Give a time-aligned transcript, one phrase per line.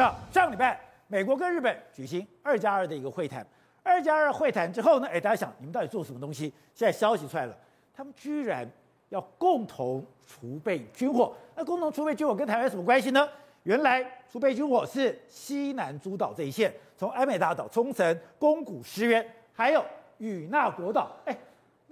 [0.00, 3.46] 上上礼拜，美国跟日本举行二加二的一个会谈。
[3.82, 6.50] 二加二会谈之后呢，哎，大家想，你们到底做什么东西？
[6.74, 7.54] 现在消息出来了，
[7.92, 8.66] 他们居然
[9.10, 11.34] 要共同储备军火。
[11.54, 13.28] 那共同储备军火跟台湾有什么关系呢？
[13.64, 14.02] 原来
[14.32, 19.22] 储备军火是西南诸岛这一线，从安美大岛、冲绳、宫古、石垣，
[19.52, 19.84] 还有
[20.16, 21.36] 与那国岛，哎。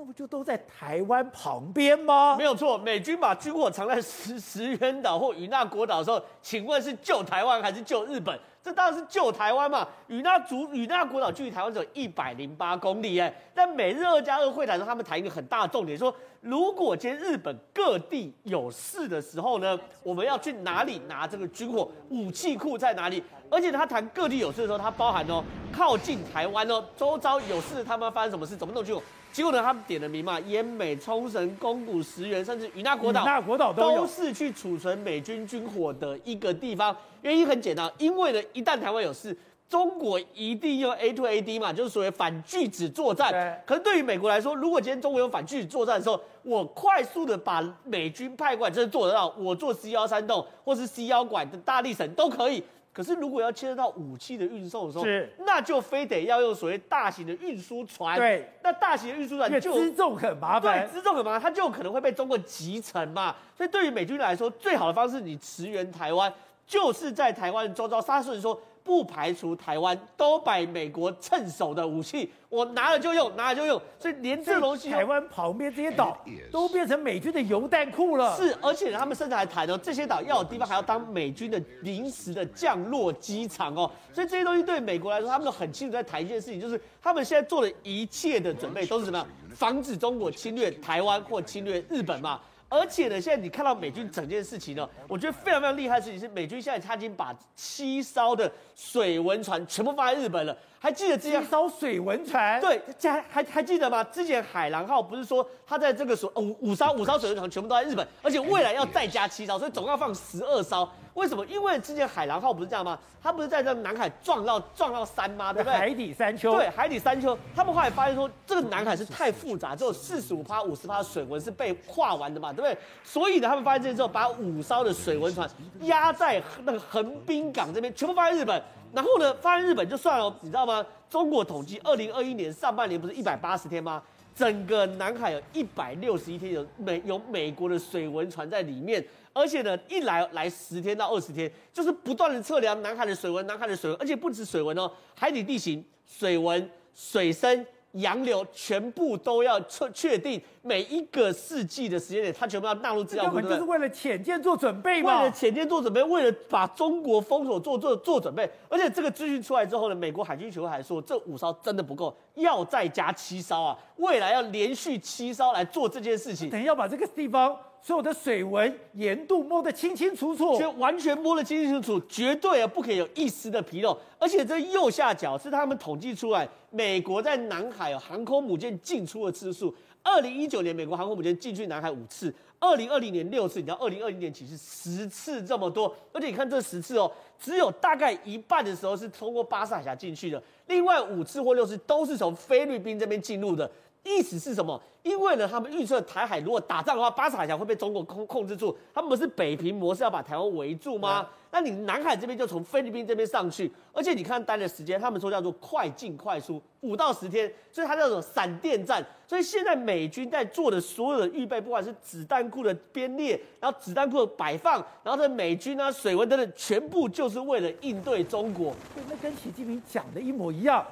[0.01, 2.37] 那不就都在台湾旁边吗？
[2.39, 8.39] 没有错，美军把军火藏在石石垣岛或与那国岛的时候，请问是救台湾还是救日本？
[8.63, 9.85] 这当然是救台湾嘛。
[10.07, 13.35] 与那族与那国岛距离台湾只有一百零八公里哎。
[13.53, 21.91] 但美日二加二会谈中，他们谈一个很大的重点，说如果今天日本各地有事的时候呢，我们要去哪里拿这个军火？
[22.11, 23.23] 武器库在哪里？
[23.51, 25.43] 而且他谈各地有事的时候，他包含哦，
[25.73, 28.57] 靠近台湾哦，周遭有事，他们发生什么事？
[28.57, 29.03] 怎么弄军火？
[29.33, 36.97] 结果呢，他们点了名嘛，奄美、冲绳、宫古、石垣，甚至与那国岛，那国岛都，都是去储存美军军火的一个地方。
[37.23, 39.37] 原因很简单，因为呢，一旦台湾有事，
[39.69, 43.31] 中国一定用 A to A D 嘛，就是所谓反拒止作战。
[43.31, 49.29] 对可是对于美国来说，如果今天中国有反拒止作战的时候，我快速的把美军派过来，这是做得到。
[49.37, 52.65] 我做 C 幺三洞或是 C 幺管的大力神都可以。
[52.91, 58.17] 可是，如果要牵涉到武器的运送的时候，是那就非得要用所谓大型的运输船。
[58.17, 63.37] 对，那大型的运输船就辎重很麻烦，对，辎重很麻烦，它就可能会被中国集成嘛。
[63.57, 66.33] 所以，对于美军来说，最好的方式，你驰援台湾，
[66.67, 68.59] 就是在台湾周遭杀顺说。
[68.89, 76.17] 不排除台湾都摆美国趁手的武器，我拿了就用，拿了就用，所以连这东西，台湾旁边这些岛
[76.51, 78.35] 都变成美军的油弹库了。
[78.35, 83.91] 是，而且他们甚至还谈哦，这些岛要有地方还要当美军的临时的降落机场哦。
[84.15, 89.27] 所以这些东西对美国来说，他们都很清楚在谈一件事情，就是他们现在做的一切的准备都是什么样？
[89.55, 92.41] 防止中国侵略台湾或侵略日本嘛。
[92.69, 100.57] 而且呢，现在你看到美军整件事情呢，我觉得非常非常厉害的事情是，美军现在他已经把七艘的水文船全部放在日本了。
[100.81, 102.61] 还记得之前艘水文船？
[102.61, 104.03] 对，还还还记得吗？
[104.05, 110.89] 之前海狼号不是说他在这个所五五艘五艘水文船全部都在日本，而且未来要再加七艘，所以总共要放十二艘。
[111.15, 111.45] 为什么？
[111.47, 112.97] 因为之前海狼号不是这样吗？
[113.21, 115.53] 他不是在这南海撞到撞到山吗？
[115.53, 115.77] 对不对？
[115.77, 116.53] 海底山丘。
[116.53, 117.37] 对，海底山丘。
[117.57, 122.79] 他们后来发现说，这个南海是太复杂，只有四十五趴、五十趴的水文是被画完的嘛，对不对？
[123.03, 125.51] 所以呢，他们发现这之后，把五艘的水文船
[125.81, 128.63] 压在那个横滨港这边，全部放在日本。
[128.91, 130.68] 然后呢，放在日本就算了，你知道吗？
[131.09, 134.03] 中国统计，二零二一年上半年不是一百八十天吗？
[134.35, 147.67] 整个南海有一百六十一天有美有美国的水文船在里面，而且呢，一来来十天到二十天，就是不断的测量南海的水文，南海的水文，而且不止水文哦，海底地形、水文、水深。
[148.01, 155.19] 洋流全部都要确确定每一个世纪的时间点，它全部要纳入资料库，根本就是为了潜舰做准备嘛。
[155.19, 158.51] 为了潜舰做准备，为了把中国封锁做做做准备。
[158.69, 163.79] 而且这个资讯出来之后呢，美国海军学会还说，这五艘真的不够，要再加七艘啊！
[163.97, 167.57] 未来要连续七艘来做这件事情，等于要把这个地方。
[167.89, 173.99] 所有的水文盐度摸得清清楚楚，就完全摸得清清楚楚，绝对啊不可以有一丝的纰漏。
[174.19, 179.75] 而且这右下角是他们统计出来，美国在南海有航空母舰进出的次数。
[180.03, 182.31] 二零一九年，美国航空母舰进去南海五次；
[182.61, 185.95] 二零二零年六次，你知道二零二零年其实十次这么多。
[186.13, 187.11] 而且你看这十次哦，
[187.41, 193.71] 只有大概一半的时候是通过巴士海峡进去的，另外五次或六次都是从菲律宾这边进入的。
[194.09, 194.81] 意思是什么？
[195.03, 198.77] 因为呢，他们预测台海如果打仗的话，巴士海峡会被中国控控制住。
[198.93, 201.21] 他们不是北平模式要把台湾围住吗？
[201.21, 209.03] 嗯、那你南海这边就从菲律宾这边上去，而且你看待的时间，他们说叫做快进快出，五到十天，所以它叫做闪电战。
[209.27, 218.75] 所以现在美军在做的所有的预备，不管是子弹库的编列，然后子弹库的摆放，然后这美军啊、水文等等，全部就是为了应对中国。
[218.95, 220.85] 对，那跟习近平讲的一模一样，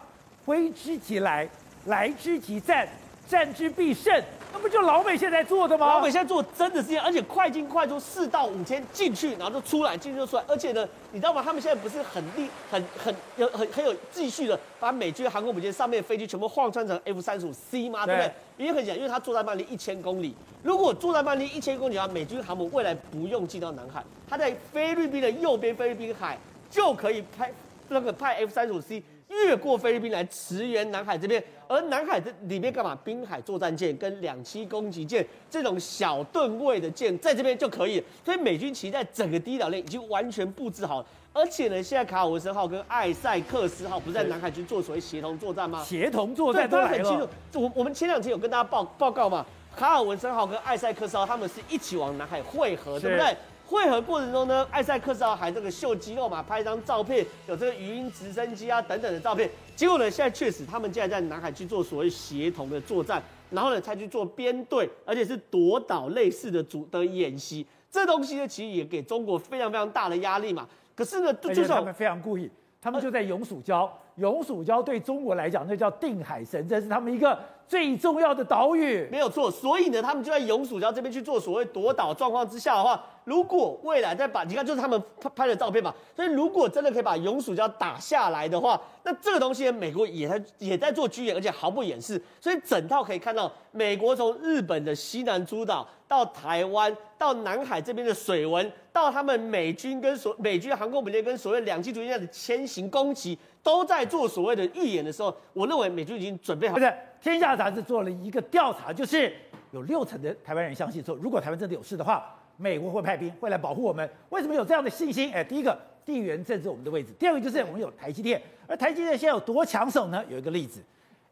[0.47, 1.47] 挥之即来，
[1.87, 2.89] 来之即战。
[3.29, 4.23] 战之必胜，
[4.53, 5.87] 那不就老美现在做的吗？
[5.87, 10.45] 老美现在做真的是这样，而且快进快出，四到五天进去，然后就出来，进去就出来。
[10.47, 11.43] 而且呢，你知道吗？
[11.45, 18.07] 他们现在不是很厉、很很有、很很有继续的把美军航空母舰上面的飞机全部换穿成 F 三十五 C 吗？
[18.07, 18.33] 对不对？
[18.59, 20.35] 原因很简单，因为它作战半径一千公里。
[20.63, 26.39] 如果作战半径一千公里的话，美军航母未来不用进到南海，它在菲律宾的右边菲律宾海
[26.71, 27.53] 就可以派
[27.89, 29.03] 那个派 F 三十五 C。
[29.29, 32.97] 越过菲律宾来驰援南海这边，而南海这里面干嘛？
[33.05, 38.03] 滨海作战舰跟两栖攻击舰这种小吨位的舰在这边就可以。
[38.25, 41.07] 所以美军其实在整个第一岛链已经完全布置好了。
[41.33, 45.85] 而且呢，现在卡尔文森号跟艾塞克斯号不是在南海军做所谓协同作战吗？
[45.85, 47.29] 协同作战都很清楚。
[47.55, 49.45] 我我们前两天有跟大家报报告嘛，
[49.77, 53.37] 卡尔文森号跟艾塞克斯号他们是一起往南海汇合，对不对？
[53.67, 59.51] 会合过程中呢，艾塞克斯号还这个秀肌肉嘛，拍一张照片，有这个鱼鹰直升机啊等等的照片。
[59.75, 63.21] 结果呢，现在确实他们竟然在南海去做所谓协同的作战，
[63.51, 67.67] 然后呢才去做编队，而且是夺岛类似的组的演习。
[67.91, 70.69] 这东西呢，其实也给中国非常非常大的压力嘛。
[70.95, 72.49] 可是呢，就是他们非常故意，
[72.87, 73.91] 他们就在永暑礁。
[74.15, 77.37] 永暑礁对中国来讲，那叫定海神针，是他们一个
[77.67, 79.09] 最重要的岛屿。
[79.11, 85.93] 没有错，所以呢，他们就在永暑礁这边去做所谓夺岛状况之下的话，如果未来再把你看，就是他们拍拍的照片嘛。
[86.15, 92.23] 所以如果真的可以把永暑礁打下来的话，那这个东西，美国也在也在做军演，而且毫不掩饰。
[92.41, 103.39] 所以整套可以看到，美国从日本的西南诸岛到台湾，到南海这边的水文，到他们美军跟所美军航空母舰跟所谓两栖突击舰的前行攻击。
[103.63, 106.75] 都在做所谓的预演的时候，我认为美军已经准备好。
[106.75, 106.87] 不是，
[107.21, 109.35] 《天下杂志》做了一个调查，就是
[109.73, 114.09] 有六成的台湾人相信说，如果台湾真的有事的话，美国会派兵会来保护我们。
[114.31, 115.33] 为什么有这样的信心？
[115.33, 118.41] 哎，第一个，地缘政治我们的位置；第二个，就是我们有台积电。
[118.69, 120.25] 而台积电现在有多抢手呢？
[120.29, 120.81] 有一个例子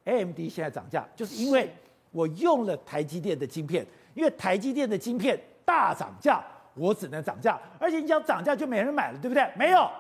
[0.05, 1.73] ，AMD 现在涨价，就是因为
[2.11, 6.45] 我用了台积电的晶片，因为台积电的晶片大涨价，
[6.75, 7.59] 我只能涨价。
[7.79, 9.49] 而且你讲涨价就没人买了，对不对？
[9.57, 9.91] 没有。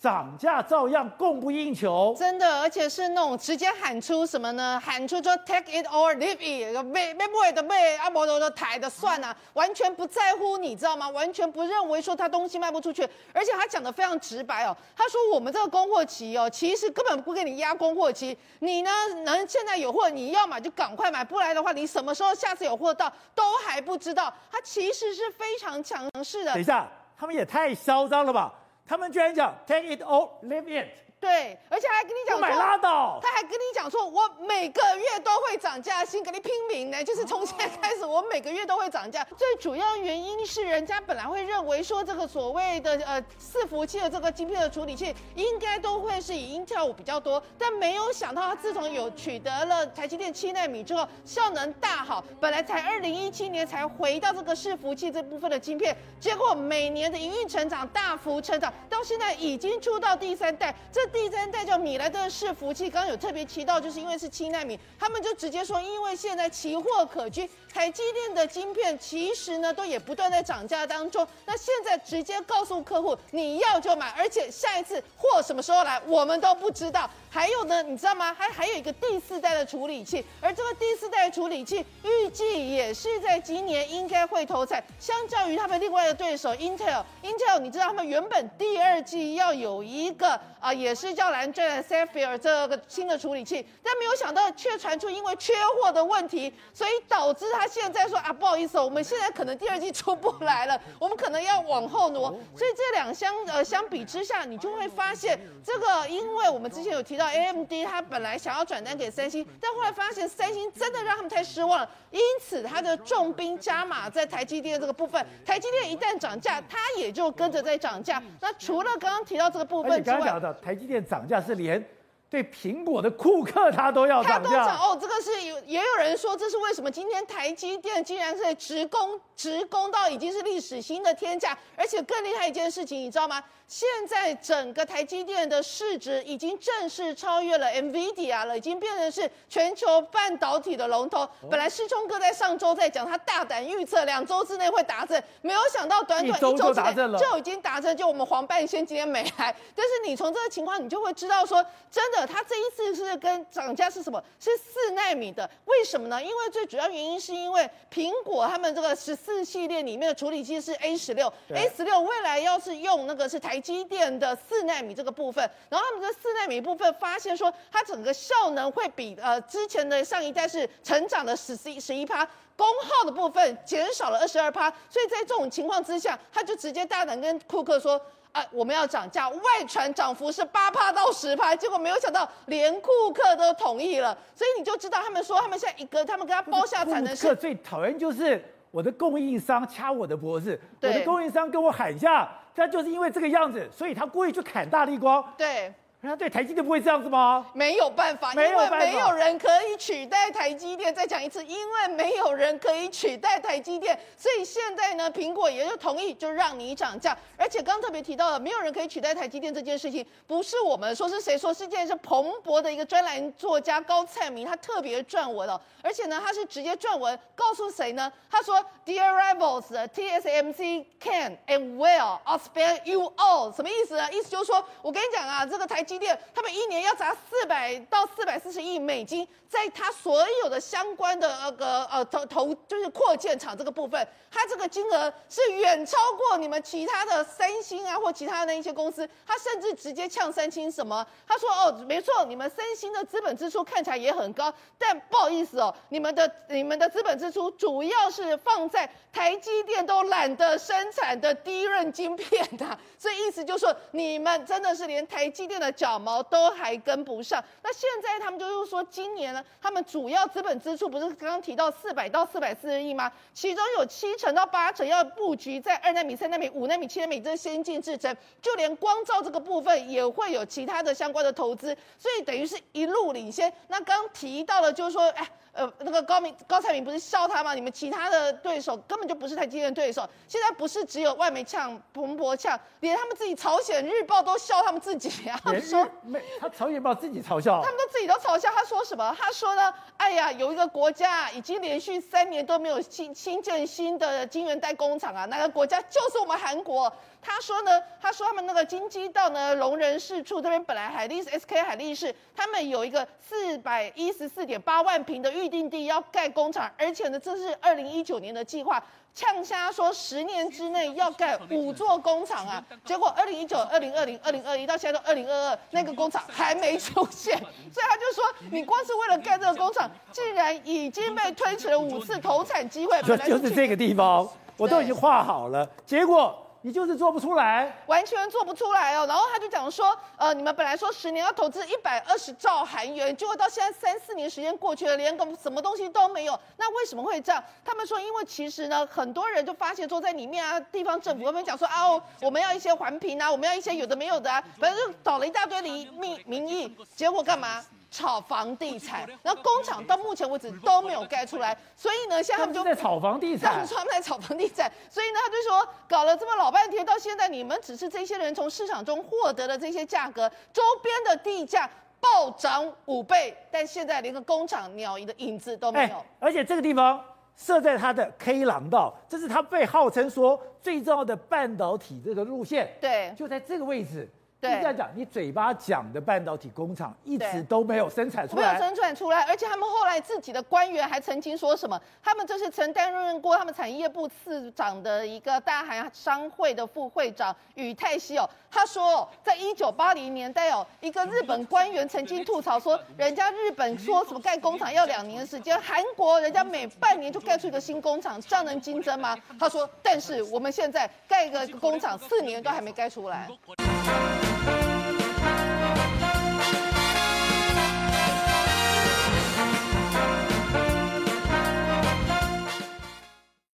[0.00, 4.80] 涨价照样供不应求，真的，而且是那种直接喊出什么呢？
[4.84, 11.08] 喊出说 take it or leave it，卖卖不的卖，阿摩罗的抬的算啊，完全不在乎，你知道吗？
[11.08, 13.02] 完全不认为说他东西卖不出去，
[13.32, 18.90] 而且他讲的非常直白哦，他说我们这个供货期哦，其实根本不给你压供货期，你呢
[19.24, 26.52] 能现在有货，你要买就赶快买，不来的话，你什么时候下次有货到都还不知道，他其实是非常强势的。
[26.52, 28.54] 等一下，他们也太嚣张了吧？
[28.87, 30.89] 他们居然讲 take it or leave it。
[31.20, 33.18] 对，而且还跟你讲说，买拉倒。
[33.20, 39.26] 他还跟你讲说，我每个月都会涨价，先跟你拼命呢，就是从现在开始，我每个月都会涨价。
[39.36, 61.07] 最主要原因是，人家本来会认为说，这个所谓的呃伺服器的这个晶片的处理器，应该都会是以 Intel 比较多，但没有想到，他自从有取得了台积电七纳米之后，效能大好，本来才二零一七年才回到这个伺服器这部分的晶片，结果每年的营运成长大幅成长，到现在已经出到第三代，这。
[61.08, 71.26] 第三代叫米莱德伺服器，刚刚有特别提到，就是因为是七纳米，他们就直接说，因为现在奇货可居，台积电的晶片其实呢都也不断在涨价当中。
[71.46, 77.08] 那现在直接告诉客户，你要就买，而且下一次货什么时候来，我们都不知道。
[77.30, 78.34] 还有呢，你知道吗？
[78.34, 84.82] 还还有一个第四代的处理器，而这个第四代处理器预计也是在今年应该会投产。
[84.98, 102.30] 相较于他们另外的对手 Intel，Intel 你知道他们原本第二季要有一个啊、也是叫蓝钻 Sapphire 这个新的处理器，但没有想到却传出因为缺货的问题，所以导致他现在说啊，不好意思，我们现在可能第二季出不来了，我们可能要往后挪。
[102.56, 107.18] 所以这两相呃相比之下，你就会发现这个，因为我们之前有提。
[107.18, 115.20] 到 AMD，他本来想要转单给三星，但后来发现三星真的让他们太失望了，因此他的重兵加码在台积电这个部分。
[115.44, 118.22] 台积电一旦涨价，它也就跟着在涨价。
[118.40, 121.86] 那除了刚刚提到这个部分之外，台积电涨价是连
[122.30, 124.50] 对苹果的库克他都要涨价。
[124.50, 126.90] 他都涨哦，这个是有也有人说这是为什么？
[126.90, 133.42] 今天台积电竟然是直攻直攻到已经是历史新的天价，而且更厉害一件事情，你知道吗？
[133.68, 141.28] 现在整个台积电的市值已经正式超越了 NVIDIA 了，已经变成是全球半导体的龙头。
[141.50, 147.94] 本来师聪哥在上周在讲，他大胆预测两周之内会达阵，没有想到短短一周之内就已经达阵。
[147.94, 154.22] 就我们黄半仙今天没来，但是你从这个情况，你就会知道说，真的，他这一次是跟涨价是什么？
[154.40, 155.48] 是四纳米的。
[155.66, 156.22] 为什么呢？
[156.22, 163.57] 因为最主要原因是因为苹果他们这个十四系列里面的处理器是 A 十六，A 十六未来要是用那个是台。
[163.58, 172.24] 台积电的四奈米这个部分，然后他们这四奈米部分发现说，它整个效能会比呃之前的上一代是成长了十一十一趴，
[172.56, 178.00] 功耗的部分减少了二十二趴，所以在这种情况之下，他就直接大胆跟库克说，
[178.30, 187.26] 啊，我们要涨价，外传涨幅是八趴到十趴，结果没有想到连库克都同意了，所以你就知道他们说他们现在一个，他们跟他包下产能是。
[187.26, 192.28] 库克最讨厌就是我的供应商掐我的脖子，我的供应商跟我喊价。
[192.54, 195.24] 他就是因为这个样子，所以他故意去砍大力光。
[195.36, 197.44] 对，那对台积电不会这样子吗？
[197.52, 200.94] 没有办法，因为没有人可以取代台积电。
[200.94, 207.18] 再讲一次，因为没有人可以取代台积电，所以现在呢，苹果也就同意就让你涨价。
[207.36, 211.52] 而且刚特别提到了，没有人可以取代台积电这件事情，不是我们说，是谁说？
[211.52, 218.12] 是这件是彭博的一个专栏作家高灿明他特别撰文哦，而且呢，他是直接撰文告诉谁呢？
[218.30, 224.08] 他说：“Dear rivals, TSMC can and will outspend you all。”什么意思呢？
[224.12, 225.87] 意思就是说我跟你讲啊，这个台。
[225.88, 241.06] 机电他们一年要砸四百到四百四十亿美金，在他所有的相关的那个呃投投就是扩建厂这个部分，他这个金额是远超过你们其他的三星啊或其他的一些公司，他甚至直接呛三星什么？
[241.26, 255.72] 他说哦，没错，你们三星的资本支出看起来也很高，但不好意思哦，你们的你们的资本支出主要是放在台积电都懒得生产的低润晶片的，所以意思就是说你们真的是连台积电的。
[255.78, 263.12] 小毛都还跟不上，那现在他们就是说，今年呢，他们主要资本支出不是刚刚提到四百到四百四十亿吗？
[263.32, 273.52] 其中有七成到八成要布局在二纳米、三纳米、五纳米、七纳米这些先进制程，就连光照这个部分也会有其他的相关的投资，所以等于是一路领先。
[273.68, 275.30] 那刚提到了就是说，哎。
[275.58, 277.52] 呃，那个高明高彩明不是笑他吗？
[277.52, 280.08] 你们其他的对手根本就不是台积电的对手。
[280.28, 285.40] 现在不是只有外媒呛彭博呛，连他们自己朝鲜日报都笑他们自己啊。
[285.42, 288.48] 他们 说没，他朝鲜日报自己嘲笑，他们都自己都嘲笑。
[288.54, 289.12] 他说什么？
[289.18, 289.74] 他说呢？
[289.96, 296.92] 哎呀，有一个国家已经连续三年都没有新新建新的晶圆代工厂啊，那个国家就是我们韩国。
[297.20, 308.82] 他说呢，他说他们那个京畿道呢，龙仁市处这边本来海力士 SK 海力士，他们有一个四百一十四点八万平的预定地要盖工厂，而且呢，这是二零一九年的计划，
[309.14, 317.36] 呛虾说十年之内要盖五座工厂啊，结果二零一九、二零二零、二零二一到现在都二零二二，那个工厂还没出现，
[317.72, 323.00] 所以他就说，你光是为了盖这个工厂，竟然已经被推迟了五次投产机会。
[323.02, 326.44] 就就是这个地方，我都已经画好了，结果。
[326.62, 329.06] 你就是做不出来，完全做不出来哦。
[329.06, 336.38] 然后他就讲说，呃，你们本来说十年要投资一百二十兆韩元，结果到现在三四年时间过去了，连个什么东西都没有。
[336.56, 337.42] 那为什么会这样？
[337.64, 341.86] 他们说，因为其实呢，很多人就发现说，在里面啊，地方政府那边讲说啊，
[342.20, 347.64] 我们要一些环评啊，我们要一些有的没有的啊，反正就找了一大堆民民民意，结果干嘛？
[347.90, 353.52] 炒房地产，然后工厂到目前为止都没有盖出来，所以呢，现在他们就在炒房地产。
[353.52, 361.68] 他们说他们在炒房地产，所以呢，他就说搞了这么老半天，到现在你们只是这些人从市场中获得的这些价格，周边的地价
[361.98, 366.04] 暴涨五倍，但现在连个工厂鸟的影子都没有。
[366.20, 367.02] 而且这个地方
[367.36, 374.06] 设在它的 K 廊道，这是它被号称说最重要的半导体这个路线，对，就在这个位置。
[374.40, 381.80] 对，你这样讲，你嘴巴讲的半导体工厂一直都没有生产出来，没有生产出来，而且他们后来自己的官员还曾经说什么？
[382.00, 399.18] 他们这是曾担任过他们产业部次长的一个大韩商会的副会长宇泰熙哦，他说，在一九八零年代哦，一个日本官员曾经吐槽说， 人家日本说什么盖工厂要两年的时间，韩国人家每半年就盖出一个新工厂，这样能竞争吗？
[399.36, 403.28] 他说，但是我们现在盖一个工厂四年都还没盖出来。